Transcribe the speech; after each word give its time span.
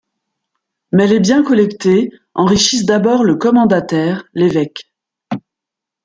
Mais 0.91 1.05
les 1.05 1.19
biens 1.19 1.43
collectés 1.43 2.09
enrichissent 2.33 2.87
d'abord 2.87 3.23
le 3.23 3.35
commendataire, 3.35 4.23
l'évêque. 4.33 4.89